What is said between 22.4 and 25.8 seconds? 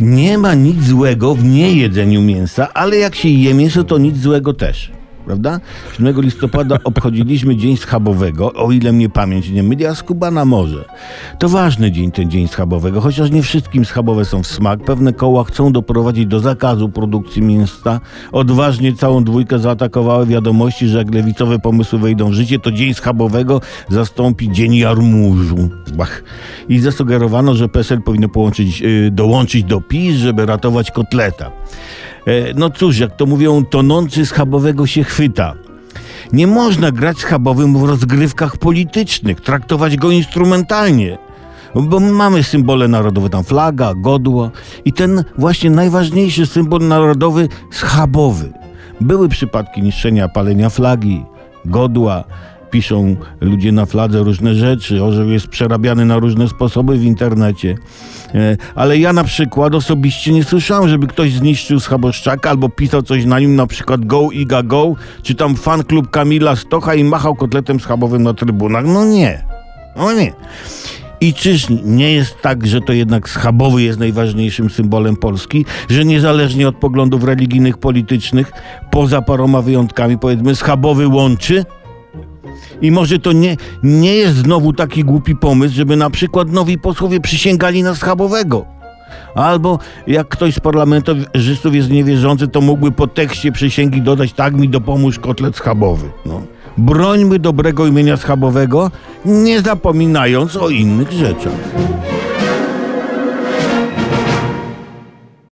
to Dzień Schabowego zastąpi Dzień Jarmużu.